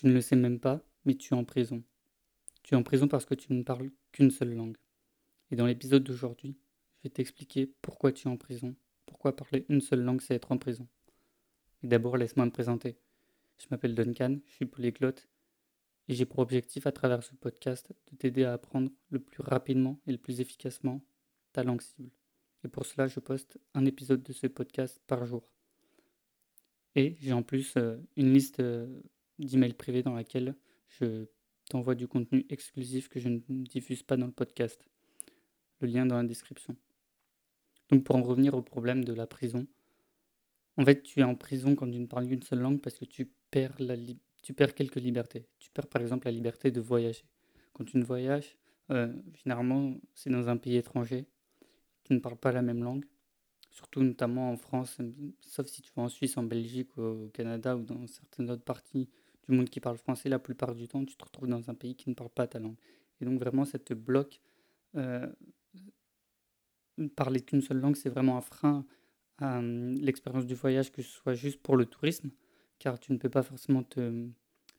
[0.00, 1.84] Tu ne le sais même pas, mais tu es en prison.
[2.62, 4.78] Tu es en prison parce que tu ne parles qu'une seule langue.
[5.50, 6.56] Et dans l'épisode d'aujourd'hui,
[6.96, 8.74] je vais t'expliquer pourquoi tu es en prison,
[9.04, 10.88] pourquoi parler une seule langue, c'est être en prison.
[11.82, 12.96] Et d'abord, laisse-moi me présenter.
[13.58, 15.28] Je m'appelle Duncan, je suis polyglotte,
[16.08, 20.00] et j'ai pour objectif à travers ce podcast de t'aider à apprendre le plus rapidement
[20.06, 21.04] et le plus efficacement
[21.52, 22.08] ta langue cible.
[22.64, 25.46] Et pour cela, je poste un épisode de ce podcast par jour.
[26.94, 29.02] Et j'ai en plus euh, une liste euh,
[29.44, 30.54] d'emails privés dans laquelle
[30.88, 31.26] je
[31.68, 34.84] t'envoie du contenu exclusif que je ne diffuse pas dans le podcast.
[35.80, 36.76] Le lien dans la description.
[37.90, 39.66] Donc pour en revenir au problème de la prison,
[40.76, 43.04] en fait tu es en prison quand tu ne parles qu'une seule langue parce que
[43.04, 43.96] tu perds, la
[44.42, 45.46] tu perds quelques libertés.
[45.58, 47.24] Tu perds par exemple la liberté de voyager.
[47.72, 48.56] Quand tu ne voyages,
[48.90, 51.26] euh, généralement c'est dans un pays étranger
[52.04, 53.04] qui ne parle pas la même langue
[53.70, 54.98] surtout notamment en France,
[55.40, 59.08] sauf si tu vas en Suisse, en Belgique, au Canada ou dans certaines autres parties
[59.50, 61.94] du monde qui parle français, la plupart du temps, tu te retrouves dans un pays
[61.94, 62.76] qui ne parle pas ta langue.
[63.20, 64.40] Et donc vraiment, ça te bloque.
[64.96, 65.26] Euh,
[67.16, 68.84] parler qu'une seule langue, c'est vraiment un frein
[69.38, 72.30] à hum, l'expérience du voyage, que ce soit juste pour le tourisme,
[72.78, 74.28] car tu ne peux pas forcément te,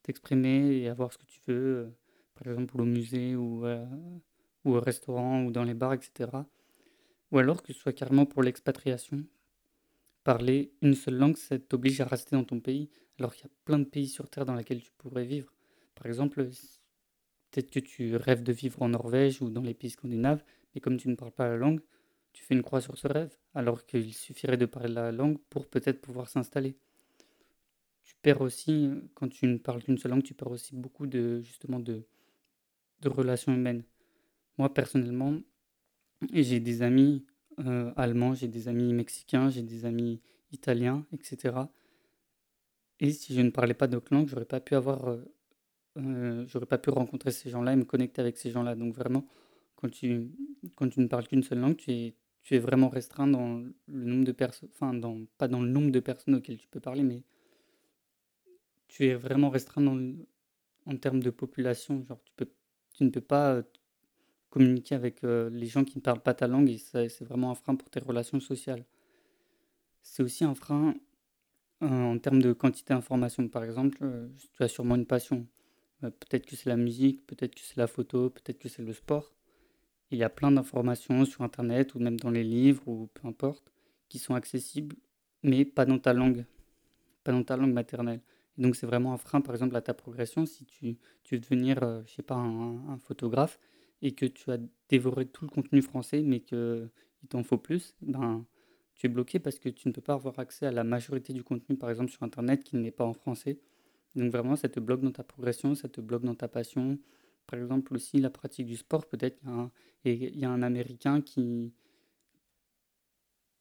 [0.03, 1.89] t'exprimer et avoir ce que tu veux, euh,
[2.35, 3.85] par exemple au musée ou, euh,
[4.65, 6.29] ou au restaurant ou dans les bars, etc.
[7.31, 9.23] Ou alors que ce soit carrément pour l'expatriation.
[10.23, 13.53] Parler une seule langue, ça t'oblige à rester dans ton pays, alors qu'il y a
[13.65, 15.51] plein de pays sur Terre dans lesquels tu pourrais vivre.
[15.95, 16.43] Par exemple,
[17.51, 20.97] peut-être que tu rêves de vivre en Norvège ou dans les pays scandinaves, mais comme
[20.97, 21.81] tu ne parles pas la langue,
[22.33, 25.67] tu fais une croix sur ce rêve, alors qu'il suffirait de parler la langue pour
[25.67, 26.77] peut-être pouvoir s'installer.
[28.03, 31.41] Tu perds aussi, quand tu ne parles qu'une seule langue, tu perds aussi beaucoup de
[31.41, 32.03] justement de,
[33.03, 33.83] relations humaines.
[34.57, 35.39] Moi personnellement,
[36.31, 37.25] j'ai des amis
[37.65, 41.69] euh, allemands, j'ai des amis mexicains, j'ai des amis italiens, etc.
[42.99, 45.25] Et si je ne parlais pas d'autres langues, j'aurais pas pu avoir, euh,
[45.97, 48.75] euh, j'aurais pas pu rencontrer ces gens-là et me connecter avec ces gens-là.
[48.75, 49.27] Donc vraiment,
[49.75, 50.31] quand tu,
[50.75, 54.05] quand tu ne parles qu'une seule langue, tu es, tu es vraiment restreint dans le
[54.05, 57.03] nombre de personnes, enfin dans, pas dans le nombre de personnes auxquelles tu peux parler,
[57.03, 57.23] mais
[58.87, 59.85] tu es vraiment restreint
[60.85, 62.03] en termes de population.
[62.05, 62.49] Genre, tu, peux,
[62.93, 63.63] tu ne peux pas
[64.51, 67.55] communiquer avec euh, les gens qui ne parlent pas ta langue et c'est vraiment un
[67.55, 68.85] frein pour tes relations sociales.
[70.03, 70.93] C'est aussi un frein
[71.81, 73.47] euh, en termes de quantité d'informations.
[73.47, 75.47] Par exemple, euh, tu as sûrement une passion.
[76.01, 79.33] peut-être que c'est la musique, peut-être que c'est la photo, peut-être que c'est le sport.
[80.11, 83.71] Il y a plein d'informations sur Internet ou même dans les livres ou peu importe
[84.09, 84.97] qui sont accessibles,
[85.43, 86.45] mais pas dans ta langue,
[87.23, 88.21] pas dans ta langue maternelle.
[88.57, 90.45] Donc c'est vraiment un frein, par exemple, à ta progression.
[90.45, 93.57] Si tu, tu veux devenir, je sais pas, un photographe,
[94.01, 94.57] et que tu as
[94.89, 96.89] dévoré tout le contenu français, mais qu'il
[97.29, 98.45] t'en faut plus, ben,
[98.95, 101.43] tu es bloqué parce que tu ne peux pas avoir accès à la majorité du
[101.43, 103.59] contenu, par exemple sur Internet, qui n'est pas en français.
[104.15, 106.99] Donc vraiment, ça te bloque dans ta progression, ça te bloque dans ta passion.
[107.47, 109.41] Par exemple, aussi la pratique du sport, peut-être
[110.05, 111.73] il y, a un Américain qui,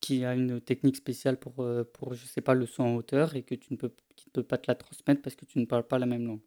[0.00, 3.36] qui a une technique spéciale pour, euh, pour, je sais pas, le son en hauteur
[3.36, 3.92] et que tu ne peux,
[4.36, 6.40] ne pas te la transmettre parce que tu ne parles pas la même langue.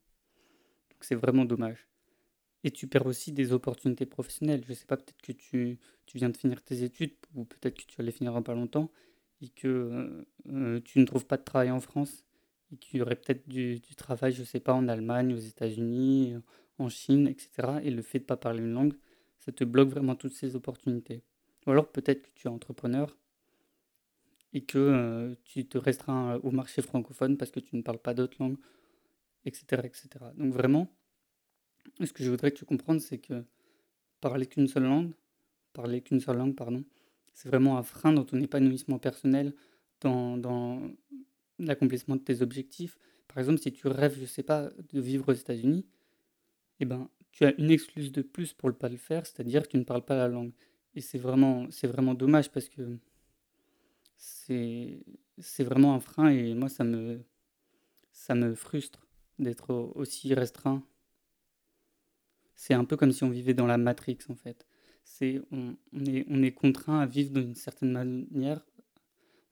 [0.89, 1.87] Donc c'est vraiment dommage.
[2.63, 4.63] Et tu perds aussi des opportunités professionnelles.
[4.65, 7.77] Je ne sais pas, peut-être que tu, tu, viens de finir tes études, ou peut-être
[7.77, 8.91] que tu vas les finir en pas longtemps,
[9.41, 12.23] et que euh, euh, tu ne trouves pas de travail en France,
[12.71, 15.37] et qu'il y aurait peut-être du, du, travail, je ne sais pas, en Allemagne, aux
[15.37, 16.35] États-Unis,
[16.79, 17.79] en Chine, etc.
[17.83, 18.93] Et le fait de ne pas parler une langue,
[19.39, 21.21] ça te bloque vraiment toutes ces opportunités.
[21.65, 23.15] Ou alors peut-être que tu es entrepreneur
[24.53, 28.13] et que euh, tu te restreins au marché francophone parce que tu ne parles pas
[28.13, 28.57] d'autres langues,
[29.45, 30.09] etc., etc.
[30.35, 30.93] Donc vraiment,
[32.03, 33.43] ce que je voudrais que tu comprennes, c'est que
[34.21, 35.13] parler qu'une seule langue,
[35.73, 36.83] parler qu'une seule langue, pardon,
[37.33, 39.53] c'est vraiment un frein dans ton épanouissement personnel,
[40.01, 40.81] dans, dans
[41.59, 42.97] l'accomplissement de tes objectifs.
[43.27, 45.85] Par exemple, si tu rêves, je sais pas, de vivre aux États-Unis,
[46.79, 49.69] eh ben, tu as une excuse de plus pour ne pas le faire, c'est-à-dire que
[49.69, 50.51] tu ne parles pas la langue.
[50.95, 52.99] Et c'est vraiment, c'est vraiment dommage parce que
[54.15, 55.03] c'est,
[55.39, 57.19] c'est vraiment un frein et moi, ça me,
[58.11, 59.07] ça me frustre
[59.39, 60.83] d'être aussi restreint
[62.55, 64.65] c'est un peu comme si on vivait dans la Matrix en fait.
[65.03, 68.65] C'est on, est, on est contraint à vivre d'une certaine manière.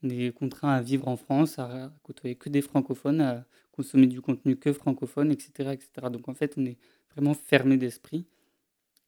[0.03, 4.21] On est contraint à vivre en France, à côtoyer que des francophones, à consommer du
[4.21, 5.71] contenu que francophone, etc.
[5.73, 6.09] etc.
[6.11, 6.77] Donc en fait, on est
[7.13, 8.25] vraiment fermé d'esprit.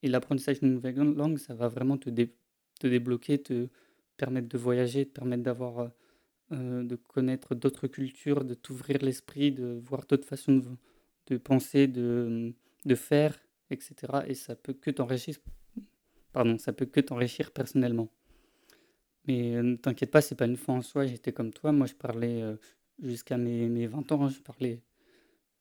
[0.04, 3.70] Et l'apprentissage d'une nouvelle langue, ça va vraiment te, te débloquer, te
[4.18, 5.92] permettre de voyager, te permettre d'avoir,
[6.52, 10.70] euh, de connaître d'autres cultures, de t'ouvrir l'esprit, de voir d'autres façons de,
[11.28, 12.54] de penser, de,
[12.86, 13.38] de faire
[13.74, 13.96] etc.
[14.28, 15.36] Et ça peut que t'enrichir,
[16.32, 18.10] pardon, ça peut que t'enrichir personnellement.
[19.28, 21.06] Mais euh, ne t'inquiète pas, c'est pas une fois en soi.
[21.06, 21.72] J'étais comme toi.
[21.72, 22.56] Moi, je parlais euh,
[23.02, 24.30] jusqu'à mes, mes, 20 ans.
[24.30, 24.82] Je parlais,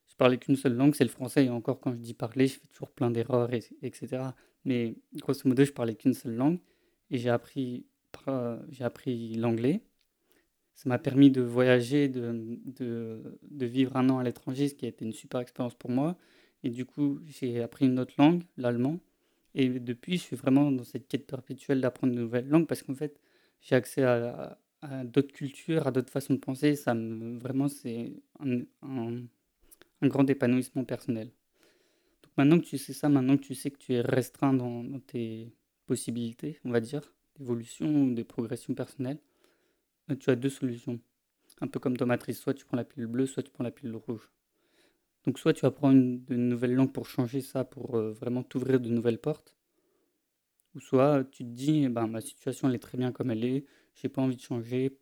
[0.09, 1.47] je parlais qu'une seule langue, c'est le français.
[1.47, 4.09] Et encore, quand je dis parler, je fais toujours plein d'erreurs, etc.
[4.65, 6.59] Mais grosso modo, je parlais qu'une seule langue.
[7.11, 7.87] Et j'ai appris,
[8.71, 9.83] j'ai appris l'anglais.
[10.75, 14.87] Ça m'a permis de voyager, de, de, de, vivre un an à l'étranger, ce qui
[14.87, 16.17] a été une super expérience pour moi.
[16.65, 19.01] Et du coup, j'ai appris une autre langue, l'allemand.
[19.55, 22.95] Et depuis, je suis vraiment dans cette quête perpétuelle d'apprendre de nouvelles langues parce qu'en
[22.95, 23.21] fait,
[23.61, 24.59] j'ai accès à,
[25.05, 26.75] d'autres cultures, à d'autres façons de penser.
[26.77, 29.27] Ça me, vraiment, c'est un,
[30.03, 31.29] grand épanouissement personnel.
[32.23, 34.83] Donc maintenant que tu sais ça, maintenant que tu sais que tu es restreint dans,
[34.83, 35.53] dans tes
[35.87, 39.19] possibilités, on va dire, d'évolution ou de progression personnelle,
[40.11, 41.01] euh, tu as deux solutions.
[41.61, 43.71] Un peu comme ta matrice, soit tu prends la pilule bleue, soit tu prends la
[43.71, 44.29] pilule rouge.
[45.25, 48.89] Donc soit tu apprends une, nouvelle langue pour changer ça, pour euh, vraiment t'ouvrir de
[48.89, 49.55] nouvelles portes,
[50.75, 53.45] ou soit tu te dis, eh ben, ma situation elle est très bien comme elle
[53.45, 53.65] est,
[53.95, 54.99] j'ai pas envie de changer,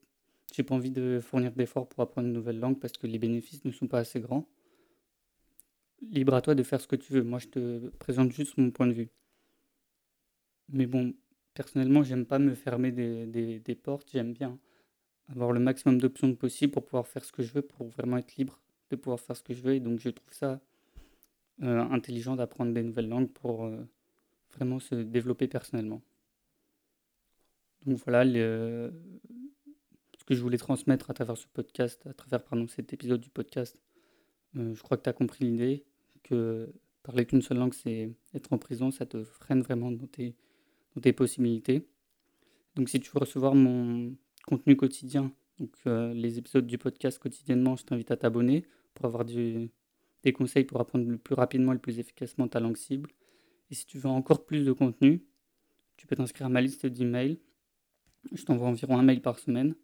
[0.52, 3.64] j'ai pas envie de fournir d'efforts pour apprendre une nouvelle langue parce que les bénéfices
[3.64, 4.48] ne sont pas assez grands.
[6.02, 7.22] Libre à toi de faire ce que tu veux.
[7.22, 9.10] Moi, je te présente juste mon point de vue.
[10.70, 11.14] Mais bon,
[11.54, 14.10] personnellement, j'aime pas me fermer des portes.
[14.10, 14.58] J'aime bien
[15.28, 18.34] avoir le maximum d'options possibles pour pouvoir faire ce que je veux, pour vraiment être
[18.36, 18.60] libre
[18.90, 19.74] de pouvoir faire ce que je veux.
[19.74, 20.60] Et donc, je trouve ça
[21.62, 23.76] euh, intelligent d'apprendre des nouvelles langues pour euh,
[24.54, 26.02] vraiment se développer personnellement.
[27.86, 28.92] Donc voilà le,
[30.18, 33.30] ce que je voulais transmettre à travers ce podcast, à travers pardon, cet épisode du
[33.30, 33.80] podcast.
[34.56, 35.84] Euh, je crois que tu as compris l'idée,
[36.22, 36.72] que
[37.02, 40.34] parler qu'une seule langue, c'est être en prison, ça te freine vraiment dans tes,
[41.00, 41.86] tes possibilités.
[42.76, 44.14] Donc si tu veux recevoir mon
[44.46, 48.64] contenu quotidien, donc euh, les épisodes du podcast quotidiennement, je t'invite à t'abonner
[48.94, 49.70] pour avoir des
[50.34, 53.10] conseils pour apprendre le plus rapidement et le plus efficacement ta langue cible.
[53.70, 55.24] Et si tu veux encore plus de contenu,
[55.96, 57.38] tu peux t'inscrire à ma liste d'emails.
[58.32, 59.74] Je t'envoie environ un mail par semaine.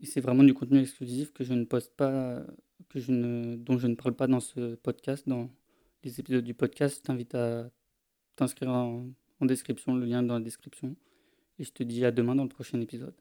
[0.00, 2.44] Et c'est vraiment du contenu exclusif que je ne poste pas,
[2.88, 5.50] que je ne, dont je ne parle pas dans ce podcast, dans
[6.04, 6.98] les épisodes du podcast.
[6.98, 7.70] Je t'invite à
[8.36, 9.08] t'inscrire en,
[9.40, 10.94] en description, le lien est dans la description.
[11.58, 13.14] Et je te dis à demain dans le prochain épisode.